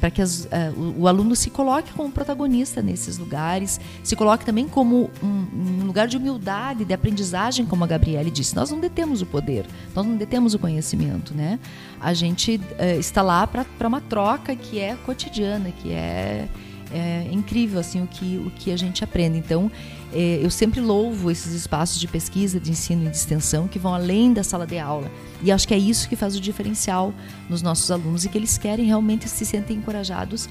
para 0.00 0.10
que 0.10 0.22
as, 0.22 0.44
uh, 0.44 0.48
o, 0.76 1.02
o, 1.02 1.08
aluno 1.08 1.34
se 1.34 1.50
coloque 1.50 1.92
como 1.92 2.10
protagonista 2.10 2.80
nesses 2.80 3.18
lugares, 3.18 3.80
se 4.02 4.14
coloque 4.16 4.44
também 4.44 4.68
como 4.68 5.10
um, 5.22 5.26
um, 5.26 5.84
lugar 5.86 6.06
de 6.06 6.16
humildade, 6.16 6.84
de 6.84 6.94
aprendizagem, 6.94 7.66
como 7.66 7.84
a 7.84 7.86
Gabriele 7.86 8.30
disse. 8.30 8.54
Nós 8.54 8.70
não 8.70 8.80
detemos 8.80 9.22
o 9.22 9.26
poder, 9.26 9.66
nós 9.94 10.06
não 10.06 10.16
detemos 10.16 10.54
o 10.54 10.58
conhecimento, 10.58 11.34
né? 11.34 11.58
A 12.00 12.14
gente 12.14 12.56
uh, 12.56 12.98
está 12.98 13.22
lá 13.22 13.46
para 13.46 13.88
uma 13.88 14.00
troca 14.00 14.54
que 14.54 14.78
é 14.78 14.96
cotidiana, 15.04 15.70
que 15.70 15.92
é 15.92 16.48
é 16.92 17.28
incrível 17.30 17.80
assim 17.80 18.02
o 18.02 18.06
que, 18.06 18.38
o 18.46 18.50
que 18.50 18.70
a 18.70 18.76
gente 18.76 19.04
aprende. 19.04 19.38
Então, 19.38 19.70
é, 20.12 20.40
eu 20.42 20.50
sempre 20.50 20.80
louvo 20.80 21.30
esses 21.30 21.52
espaços 21.52 22.00
de 22.00 22.08
pesquisa, 22.08 22.58
de 22.58 22.70
ensino 22.70 23.06
e 23.06 23.10
de 23.10 23.16
extensão 23.16 23.68
que 23.68 23.78
vão 23.78 23.94
além 23.94 24.32
da 24.32 24.42
sala 24.42 24.66
de 24.66 24.78
aula. 24.78 25.10
E 25.42 25.52
acho 25.52 25.68
que 25.68 25.74
é 25.74 25.78
isso 25.78 26.08
que 26.08 26.16
faz 26.16 26.36
o 26.36 26.40
diferencial 26.40 27.12
nos 27.48 27.62
nossos 27.62 27.90
alunos 27.90 28.24
e 28.24 28.28
que 28.28 28.38
eles 28.38 28.56
querem 28.56 28.86
realmente 28.86 29.28
se 29.28 29.44
sentem 29.44 29.76
encorajados 29.76 30.48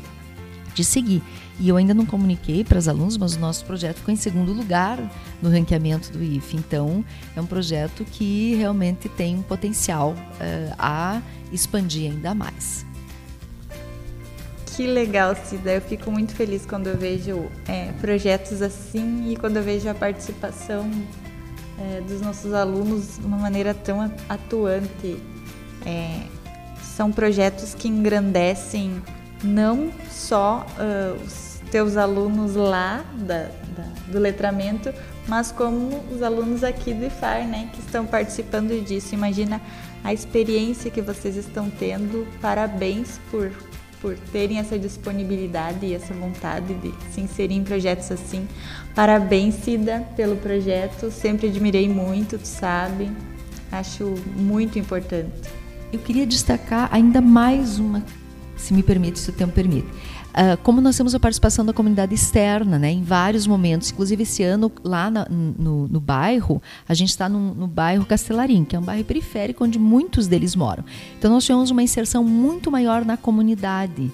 de 0.74 0.84
seguir. 0.84 1.24
E 1.60 1.68
eu 1.70 1.76
ainda 1.76 1.94
não 1.94 2.06
comuniquei 2.06 2.64
para 2.64 2.78
os 2.78 2.88
alunos, 2.88 3.18
mas 3.18 3.36
o 3.36 3.40
nosso 3.40 3.66
projeto 3.66 3.98
ficou 3.98 4.14
em 4.14 4.18
segundo 4.18 4.54
lugar 4.54 5.00
no 5.42 5.50
ranqueamento 5.50 6.12
do 6.12 6.24
IF. 6.24 6.56
Então, 6.56 7.04
é 7.36 7.42
um 7.42 7.48
projeto 7.48 8.06
que 8.06 8.54
realmente 8.56 9.10
tem 9.10 9.36
um 9.36 9.42
potencial 9.42 10.12
uh, 10.12 10.76
a 10.78 11.20
expandir 11.52 12.12
ainda 12.12 12.36
mais. 12.36 12.86
Que 14.78 14.86
legal, 14.86 15.36
Cida. 15.36 15.72
Eu 15.72 15.82
fico 15.82 16.12
muito 16.12 16.36
feliz 16.36 16.64
quando 16.64 16.86
eu 16.86 16.96
vejo 16.96 17.50
é, 17.68 17.92
projetos 17.94 18.62
assim 18.62 19.32
e 19.32 19.36
quando 19.36 19.58
eu 19.58 19.64
vejo 19.64 19.90
a 19.90 19.96
participação 19.96 20.88
é, 21.80 22.00
dos 22.02 22.22
nossos 22.22 22.54
alunos 22.54 23.18
de 23.18 23.26
uma 23.26 23.40
maneira 23.40 23.74
tão 23.74 24.00
atuante. 24.30 25.18
É, 25.84 26.28
são 26.84 27.12
projetos 27.12 27.74
que 27.74 27.88
engrandecem 27.88 29.02
não 29.44 29.92
só 30.12 30.64
uh, 30.78 31.24
os 31.24 31.60
teus 31.72 31.98
alunos 31.98 32.54
lá 32.54 33.04
da, 33.16 33.46
da, 33.76 33.84
do 34.12 34.20
letramento, 34.20 34.94
mas 35.28 35.52
como 35.52 36.04
os 36.12 36.22
alunos 36.22 36.64
aqui 36.64 36.94
do 36.94 37.04
IFAR, 37.04 37.48
né, 37.48 37.72
que 37.74 37.80
estão 37.80 38.06
participando 38.06 38.80
disso. 38.86 39.16
Imagina 39.16 39.60
a 40.04 40.14
experiência 40.14 40.92
que 40.92 41.02
vocês 41.02 41.36
estão 41.36 41.68
tendo. 41.68 42.28
Parabéns 42.40 43.20
por 43.32 43.52
por 44.02 44.16
terem 44.32 44.60
essa 44.60 44.78
disponibilidade 44.78 45.86
e 45.86 45.94
essa 45.94 46.14
vontade 46.14 46.74
de 46.76 46.94
se 47.12 47.22
inserir 47.22 47.56
em 47.56 47.64
projetos 47.64 48.12
assim. 48.12 48.48
Parabéns, 48.94 49.56
Cida, 49.56 50.08
pelo 50.16 50.36
projeto. 50.38 51.12
Sempre 51.12 51.48
admirei 51.48 51.90
muito, 51.90 52.38
tu 52.38 52.46
sabe. 52.46 53.12
Acho 53.72 54.16
muito 54.36 54.80
importante. 54.80 55.50
Eu 55.92 56.00
queria 56.00 56.26
destacar 56.26 56.90
ainda 56.92 57.22
mais 57.22 57.80
uma, 57.80 58.04
se 58.56 58.74
me 58.74 58.84
permite, 58.84 59.20
se 59.20 59.30
o 59.30 59.34
tempo 59.34 59.54
permite. 59.54 59.88
Uh, 60.38 60.56
como 60.62 60.80
nós 60.80 60.96
temos 60.96 61.16
a 61.16 61.20
participação 61.20 61.66
da 61.66 61.74
comunidade 61.74 62.14
externa, 62.14 62.78
né, 62.78 62.92
em 62.92 63.02
vários 63.02 63.48
momentos, 63.48 63.90
inclusive 63.90 64.22
esse 64.22 64.44
ano 64.44 64.72
lá 64.84 65.10
na, 65.10 65.26
no, 65.28 65.88
no, 65.88 66.00
bairro, 66.00 66.62
a 66.88 66.94
gente 66.94 67.10
está 67.10 67.28
no, 67.28 67.66
bairro 67.66 68.06
Castelarim, 68.06 68.64
que 68.64 68.76
é 68.76 68.80
um 68.80 68.84
bairro 68.84 69.04
periférico 69.04 69.64
onde 69.64 69.80
muitos 69.80 70.28
deles 70.28 70.56
moram. 70.56 70.86
Então 71.18 71.32
nós 71.32 71.44
tivemos 71.44 71.72
uma 71.72 71.82
inserção 71.82 72.24
muito 72.24 72.70
maior 72.70 73.04
na 73.04 73.18
comunidade. 73.18 74.12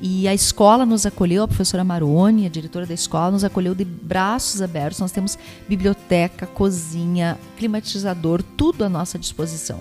E 0.00 0.28
a 0.28 0.34
escola 0.34 0.86
nos 0.86 1.06
acolheu, 1.06 1.42
a 1.42 1.48
professora 1.48 1.82
Maroni, 1.82 2.46
a 2.46 2.48
diretora 2.48 2.86
da 2.86 2.94
escola, 2.94 3.32
nos 3.32 3.42
acolheu 3.42 3.74
de 3.74 3.84
braços 3.84 4.62
abertos. 4.62 5.00
Nós 5.00 5.10
temos 5.10 5.36
biblioteca, 5.68 6.46
cozinha, 6.46 7.36
climatizador, 7.56 8.44
tudo 8.56 8.84
à 8.84 8.88
nossa 8.88 9.18
disposição. 9.18 9.80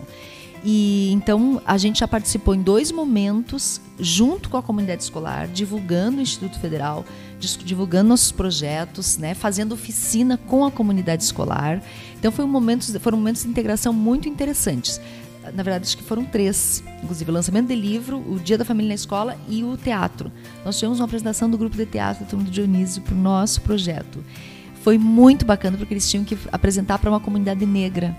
E 0.64 1.12
então 1.12 1.62
a 1.66 1.78
gente 1.78 2.00
já 2.00 2.08
participou 2.08 2.56
em 2.56 2.62
dois 2.62 2.92
momentos, 2.92 3.82
junto 4.00 4.50
com 4.50 4.58
a 4.58 4.64
comunidade 4.64 5.04
escolar, 5.04 5.48
divulgando 5.48 6.18
o 6.18 6.22
Instituto 6.22 6.60
Federal, 6.60 7.06
divulgando 7.40 8.10
nossos 8.10 8.32
projetos, 8.32 9.18
né, 9.18 9.34
fazendo 9.34 9.74
oficina 9.74 10.38
com 10.38 10.66
a 10.66 10.72
comunidade 10.72 11.24
escolar. 11.24 11.82
Então 12.18 12.32
foi 12.32 12.46
um 12.46 12.48
momentos, 12.48 12.96
foram 12.98 13.18
momentos 13.18 13.44
de 13.44 13.50
integração 13.50 13.94
muito 13.94 14.28
interessantes 14.28 15.00
na 15.52 15.64
verdade, 15.64 15.86
acho 15.86 15.98
que 15.98 16.04
foram 16.04 16.24
três. 16.24 16.84
Inclusive, 17.02 17.30
o 17.30 17.34
lançamento 17.34 17.68
de 17.68 17.76
livro, 17.76 18.18
o 18.18 18.40
Dia 18.40 18.58
da 18.58 18.64
Família 18.64 18.90
na 18.90 18.96
Escola 18.96 19.38
e 19.50 19.64
o 19.64 19.76
teatro. 19.76 20.32
Nós 20.64 20.78
tivemos 20.78 21.00
uma 21.00 21.06
apresentação 21.06 21.50
do 21.50 21.58
grupo 21.58 21.76
de 21.76 21.86
teatro 21.86 22.26
do 22.26 22.44
do 22.44 22.52
Dionísio 22.52 23.02
para 23.02 23.14
o 23.14 23.18
nosso 23.18 23.62
projeto. 23.62 24.24
Foi 24.82 24.98
muito 24.98 25.46
bacana 25.46 25.78
porque 25.78 25.94
eles 25.94 26.10
tinham 26.10 26.24
que 26.24 26.38
apresentar 26.52 26.98
para 27.00 27.10
uma 27.10 27.20
comunidade 27.20 27.66
negra. 27.66 28.16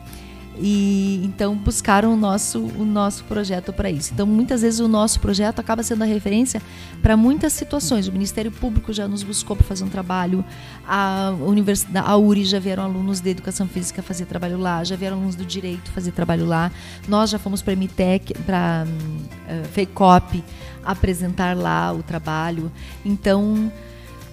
E 0.56 1.20
então 1.24 1.56
buscaram 1.56 2.14
o 2.14 2.16
nosso, 2.16 2.60
o 2.60 2.84
nosso 2.84 3.24
projeto 3.24 3.72
para 3.72 3.90
isso. 3.90 4.12
Então, 4.12 4.26
muitas 4.26 4.62
vezes 4.62 4.80
o 4.80 4.88
nosso 4.88 5.18
projeto 5.20 5.58
acaba 5.58 5.82
sendo 5.82 6.02
a 6.02 6.06
referência 6.06 6.62
para 7.02 7.16
muitas 7.16 7.52
situações. 7.52 8.06
O 8.06 8.12
Ministério 8.12 8.52
Público 8.52 8.92
já 8.92 9.08
nos 9.08 9.22
buscou 9.22 9.56
para 9.56 9.66
fazer 9.66 9.84
um 9.84 9.88
trabalho, 9.88 10.44
a 10.86 11.34
universidade, 11.40 12.06
a 12.06 12.16
URI 12.16 12.44
já 12.44 12.58
vieram 12.58 12.84
alunos 12.84 13.20
de 13.20 13.30
educação 13.30 13.66
física 13.66 14.02
fazer 14.02 14.26
trabalho 14.26 14.58
lá, 14.58 14.84
já 14.84 14.96
vieram 14.96 15.16
alunos 15.16 15.34
do 15.34 15.44
direito 15.44 15.90
fazer 15.90 16.12
trabalho 16.12 16.46
lá. 16.46 16.70
Nós 17.08 17.30
já 17.30 17.38
fomos 17.38 17.60
para 17.60 17.72
a 17.72 17.76
MTEC, 17.76 18.34
para 18.46 18.86
uh, 18.86 19.28
eh, 19.48 19.64
FECOP 19.72 20.44
apresentar 20.84 21.56
lá 21.56 21.92
o 21.92 22.02
trabalho. 22.02 22.70
Então, 23.04 23.72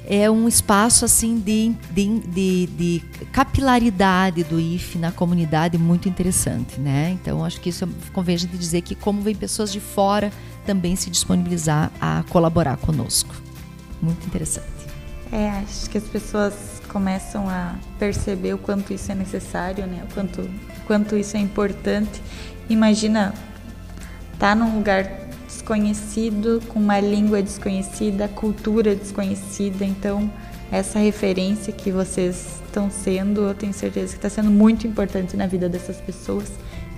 é 0.05 0.29
um 0.29 0.47
espaço 0.47 1.05
assim 1.05 1.39
de, 1.39 1.73
de, 1.91 2.19
de, 2.19 2.67
de, 2.67 3.03
capilaridade 3.31 4.43
do 4.43 4.59
IF 4.59 4.97
na 4.97 5.11
comunidade 5.11 5.77
muito 5.77 6.09
interessante, 6.09 6.79
né? 6.79 7.11
Então 7.11 7.45
acho 7.45 7.61
que 7.61 7.69
isso 7.69 7.87
convém 8.11 8.35
a 8.35 8.39
gente 8.39 8.57
dizer 8.57 8.81
que 8.81 8.95
como 8.95 9.21
vem 9.21 9.35
pessoas 9.35 9.71
de 9.71 9.79
fora 9.79 10.31
também 10.65 10.95
se 10.95 11.09
disponibilizar 11.09 11.91
a 11.99 12.23
colaborar 12.29 12.77
conosco, 12.77 13.35
muito 14.01 14.25
interessante. 14.25 14.67
É, 15.31 15.49
acho 15.49 15.89
que 15.89 15.97
as 15.97 16.03
pessoas 16.03 16.81
começam 16.89 17.47
a 17.47 17.75
perceber 17.97 18.53
o 18.53 18.57
quanto 18.57 18.91
isso 18.91 19.11
é 19.11 19.15
necessário, 19.15 19.87
né? 19.87 20.03
O 20.09 20.13
quanto, 20.13 20.41
o 20.41 20.85
quanto 20.85 21.15
isso 21.15 21.37
é 21.37 21.39
importante. 21.39 22.21
Imagina 22.69 23.33
tá 24.37 24.53
num 24.55 24.75
lugar 24.75 25.30
desconhecido, 25.71 26.61
com 26.67 26.79
uma 26.79 26.99
língua 26.99 27.41
desconhecida, 27.41 28.27
cultura 28.27 28.93
desconhecida. 28.93 29.85
Então, 29.85 30.29
essa 30.69 30.99
referência 30.99 31.71
que 31.71 31.91
vocês 31.91 32.59
estão 32.65 32.91
sendo, 32.91 33.41
eu 33.41 33.53
tenho 33.53 33.73
certeza 33.73 34.07
que 34.07 34.17
está 34.17 34.29
sendo 34.29 34.51
muito 34.51 34.85
importante 34.85 35.37
na 35.37 35.47
vida 35.47 35.69
dessas 35.69 35.97
pessoas 35.97 36.51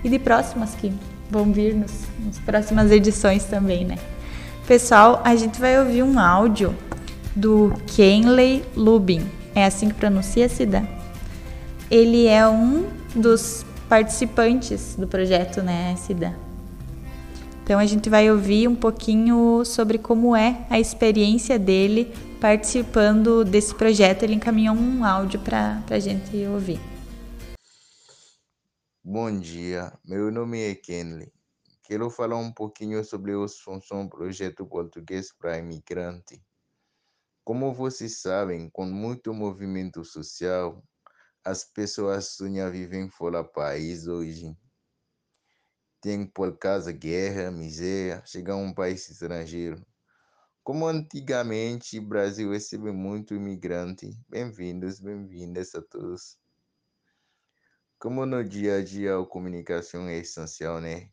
e 0.03 0.09
de 0.09 0.17
próximas 0.17 0.73
que 0.73 0.91
vão 1.29 1.51
vir 1.51 1.75
nos, 1.75 1.91
nas 2.25 2.39
próximas 2.39 2.91
edições 2.91 3.45
também, 3.45 3.85
né? 3.85 3.97
Pessoal, 4.67 5.21
a 5.23 5.35
gente 5.35 5.59
vai 5.59 5.79
ouvir 5.79 6.01
um 6.01 6.17
áudio 6.17 6.75
do 7.35 7.73
Kenley 7.95 8.63
Lubin. 8.75 9.23
É 9.53 9.65
assim 9.65 9.89
que 9.89 9.93
pronuncia, 9.93 10.49
Cida? 10.49 10.87
Ele 11.91 12.25
é 12.25 12.47
um 12.47 12.87
dos 13.15 13.63
participantes 13.87 14.95
do 14.97 15.07
projeto, 15.07 15.61
né, 15.61 15.95
Cida? 15.95 16.33
Então 17.63 17.79
a 17.79 17.85
gente 17.85 18.09
vai 18.09 18.29
ouvir 18.29 18.67
um 18.67 18.75
pouquinho 18.75 19.63
sobre 19.63 19.97
como 19.97 20.35
é 20.35 20.67
a 20.69 20.77
experiência 20.77 21.57
dele 21.57 22.13
participando 22.41 23.45
desse 23.45 23.73
projeto. 23.73 24.23
Ele 24.23 24.33
encaminhou 24.33 24.75
um 24.75 25.05
áudio 25.05 25.39
para 25.39 25.81
a 25.89 25.97
gente 25.97 26.45
ouvir. 26.45 26.77
Bom 29.01 29.39
dia, 29.39 29.97
meu 30.03 30.29
nome 30.29 30.61
é 30.61 30.75
Kenley. 30.75 31.31
Quero 31.83 32.09
falar 32.09 32.35
um 32.35 32.51
pouquinho 32.51 33.01
sobre 33.01 33.33
os 33.33 33.57
funções 33.57 34.09
Projeto 34.09 34.65
Português 34.65 35.31
para 35.31 35.57
Imigrante. 35.57 36.41
Como 37.45 37.73
vocês 37.73 38.19
sabem, 38.19 38.69
com 38.69 38.85
muito 38.85 39.33
movimento 39.33 40.03
social, 40.03 40.83
as 41.45 41.63
pessoas 41.63 42.35
sonham 42.35 42.69
viver 42.69 43.09
fora 43.09 43.41
do 43.41 43.49
país 43.49 44.05
hoje 44.05 44.53
tem 46.03 46.27
por 46.27 46.57
causa 46.57 46.91
guerra, 46.91 47.49
miséria, 47.49 48.21
chegar 48.25 48.55
a 48.55 48.57
um 48.57 48.73
país 48.73 49.09
estrangeiro. 49.09 49.81
Como 50.61 50.85
antigamente 50.85 51.97
o 51.97 52.05
Brasil 52.05 52.51
recebe 52.51 52.91
muito 52.91 53.33
imigrante, 53.33 54.11
bem-vindos, 54.27 54.99
bem-vindas 54.99 55.73
a 55.73 55.81
todos. 55.81 56.37
Como 57.97 58.25
no 58.25 58.43
dia 58.43 58.79
a 58.79 58.83
dia 58.83 59.17
a 59.17 59.25
comunicação 59.25 60.09
é 60.09 60.17
essencial, 60.17 60.81
né? 60.81 61.09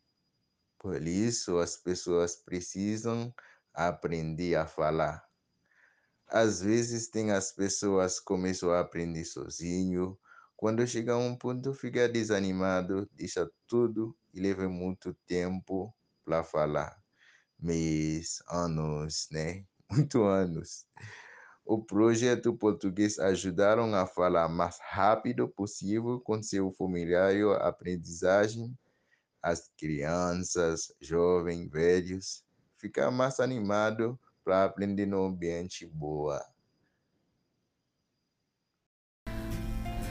Por 0.77 1.01
isso 1.07 1.57
as 1.57 1.77
pessoas 1.77 2.35
precisam 2.35 3.33
aprender 3.73 4.55
a 4.55 4.67
falar. 4.67 5.25
Às 6.27 6.61
vezes 6.61 7.07
tem 7.07 7.31
as 7.31 7.53
pessoas 7.53 8.19
começam 8.19 8.71
a 8.71 8.81
aprender 8.81 9.23
sozinho, 9.23 10.19
quando 10.61 10.85
chega 10.85 11.13
a 11.13 11.17
um 11.17 11.35
ponto 11.35 11.73
fica 11.73 12.07
desanimado, 12.07 13.09
deixa 13.13 13.49
tudo 13.67 14.15
e 14.31 14.39
leva 14.39 14.69
muito 14.69 15.11
tempo 15.25 15.91
para 16.23 16.43
falar. 16.43 16.95
Mês, 17.59 18.43
anos, 18.47 19.27
né? 19.31 19.65
Muito 19.91 20.23
anos. 20.23 20.85
O 21.65 21.83
projeto 21.83 22.55
português 22.55 23.17
ajudaram 23.17 23.95
a 23.95 24.05
falar 24.05 24.47
mais 24.49 24.77
rápido 24.79 25.49
possível 25.49 26.21
com 26.21 26.43
seu 26.43 26.71
familiar 26.71 27.33
aprendizagem. 27.61 28.77
As 29.41 29.67
crianças, 29.75 30.93
jovens, 31.01 31.71
velhos, 31.71 32.45
ficar 32.77 33.09
mais 33.09 33.39
animado 33.39 34.19
para 34.43 34.63
aprender 34.65 35.07
no 35.07 35.25
ambiente 35.25 35.87
boa. 35.87 36.50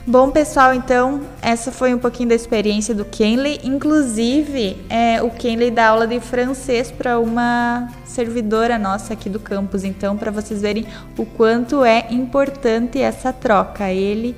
Bom, 0.05 0.31
pessoal, 0.31 0.73
então 0.73 1.21
essa 1.43 1.71
foi 1.71 1.93
um 1.93 1.99
pouquinho 1.99 2.29
da 2.29 2.35
experiência 2.35 2.93
do 2.93 3.05
Kenley. 3.05 3.59
Inclusive, 3.63 4.75
é, 4.89 5.21
o 5.21 5.29
Kenley 5.29 5.69
dá 5.69 5.89
aula 5.89 6.07
de 6.07 6.19
francês 6.19 6.89
para 6.89 7.19
uma 7.19 7.87
servidora 8.03 8.79
nossa 8.79 9.13
aqui 9.13 9.29
do 9.29 9.39
campus. 9.39 9.83
Então, 9.83 10.17
para 10.17 10.31
vocês 10.31 10.59
verem 10.59 10.87
o 11.15 11.23
quanto 11.23 11.85
é 11.85 12.07
importante 12.09 12.99
essa 12.99 13.31
troca. 13.31 13.91
Ele 13.91 14.35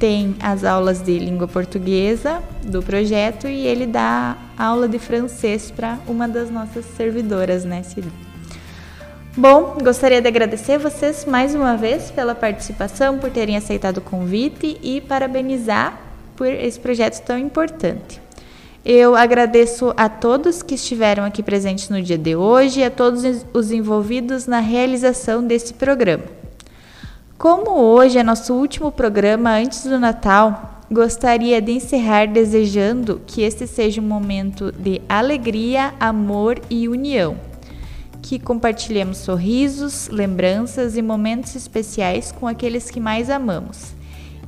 tem 0.00 0.34
as 0.40 0.64
aulas 0.64 1.00
de 1.00 1.16
língua 1.16 1.46
portuguesa 1.46 2.42
do 2.64 2.82
projeto 2.82 3.46
e 3.46 3.68
ele 3.68 3.86
dá 3.86 4.36
aula 4.58 4.88
de 4.88 4.98
francês 4.98 5.70
para 5.70 5.96
uma 6.08 6.26
das 6.26 6.50
nossas 6.50 6.84
servidoras, 6.96 7.64
né, 7.64 7.84
Cid? 7.84 8.33
Bom, 9.36 9.78
gostaria 9.82 10.22
de 10.22 10.28
agradecer 10.28 10.78
vocês 10.78 11.24
mais 11.24 11.56
uma 11.56 11.76
vez 11.76 12.08
pela 12.08 12.36
participação, 12.36 13.18
por 13.18 13.30
terem 13.30 13.56
aceitado 13.56 13.98
o 13.98 14.00
convite 14.00 14.78
e 14.80 15.00
parabenizar 15.00 15.98
por 16.36 16.46
esse 16.46 16.78
projeto 16.78 17.20
tão 17.24 17.36
importante. 17.36 18.22
Eu 18.84 19.16
agradeço 19.16 19.92
a 19.96 20.08
todos 20.08 20.62
que 20.62 20.76
estiveram 20.76 21.24
aqui 21.24 21.42
presentes 21.42 21.88
no 21.88 22.00
dia 22.00 22.16
de 22.16 22.36
hoje 22.36 22.78
e 22.78 22.84
a 22.84 22.92
todos 22.92 23.44
os 23.52 23.72
envolvidos 23.72 24.46
na 24.46 24.60
realização 24.60 25.44
desse 25.44 25.74
programa. 25.74 26.22
Como 27.36 27.72
hoje 27.72 28.18
é 28.18 28.22
nosso 28.22 28.54
último 28.54 28.92
programa 28.92 29.50
antes 29.56 29.82
do 29.82 29.98
Natal, 29.98 30.80
gostaria 30.88 31.60
de 31.60 31.72
encerrar 31.72 32.26
desejando 32.26 33.20
que 33.26 33.42
este 33.42 33.66
seja 33.66 34.00
um 34.00 34.04
momento 34.04 34.70
de 34.70 35.02
alegria, 35.08 35.92
amor 35.98 36.60
e 36.70 36.88
união 36.88 37.36
que 38.24 38.38
compartilhemos 38.38 39.18
sorrisos, 39.18 40.08
lembranças 40.08 40.96
e 40.96 41.02
momentos 41.02 41.54
especiais 41.54 42.32
com 42.32 42.48
aqueles 42.48 42.90
que 42.90 42.98
mais 42.98 43.28
amamos. 43.28 43.92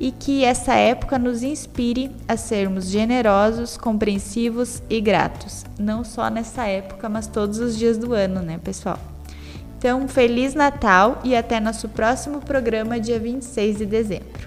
E 0.01 0.11
que 0.11 0.45
essa 0.45 0.73
época 0.75 1.19
nos 1.19 1.43
inspire 1.43 2.11
a 2.27 2.39
sermos 2.39 2.87
generosos, 2.87 3.77
compreensivos 3.77 4.83
e 4.89 4.99
gratos. 4.99 5.67
Não 5.79 6.05
só 6.05 6.31
nessa 6.31 6.67
época, 6.67 7.07
mas 7.11 7.27
todos 7.27 7.59
os 7.59 7.77
dias 7.77 7.99
do 7.99 8.15
ano, 8.15 8.41
né, 8.41 8.59
pessoal? 8.65 8.99
Então, 9.77 10.09
Feliz 10.09 10.55
Natal 10.55 11.21
e 11.23 11.37
até 11.37 11.61
nosso 11.61 11.87
próximo 11.87 12.41
programa, 12.41 12.99
dia 12.99 13.19
26 13.19 13.77
de 13.77 13.85
dezembro. 13.85 14.46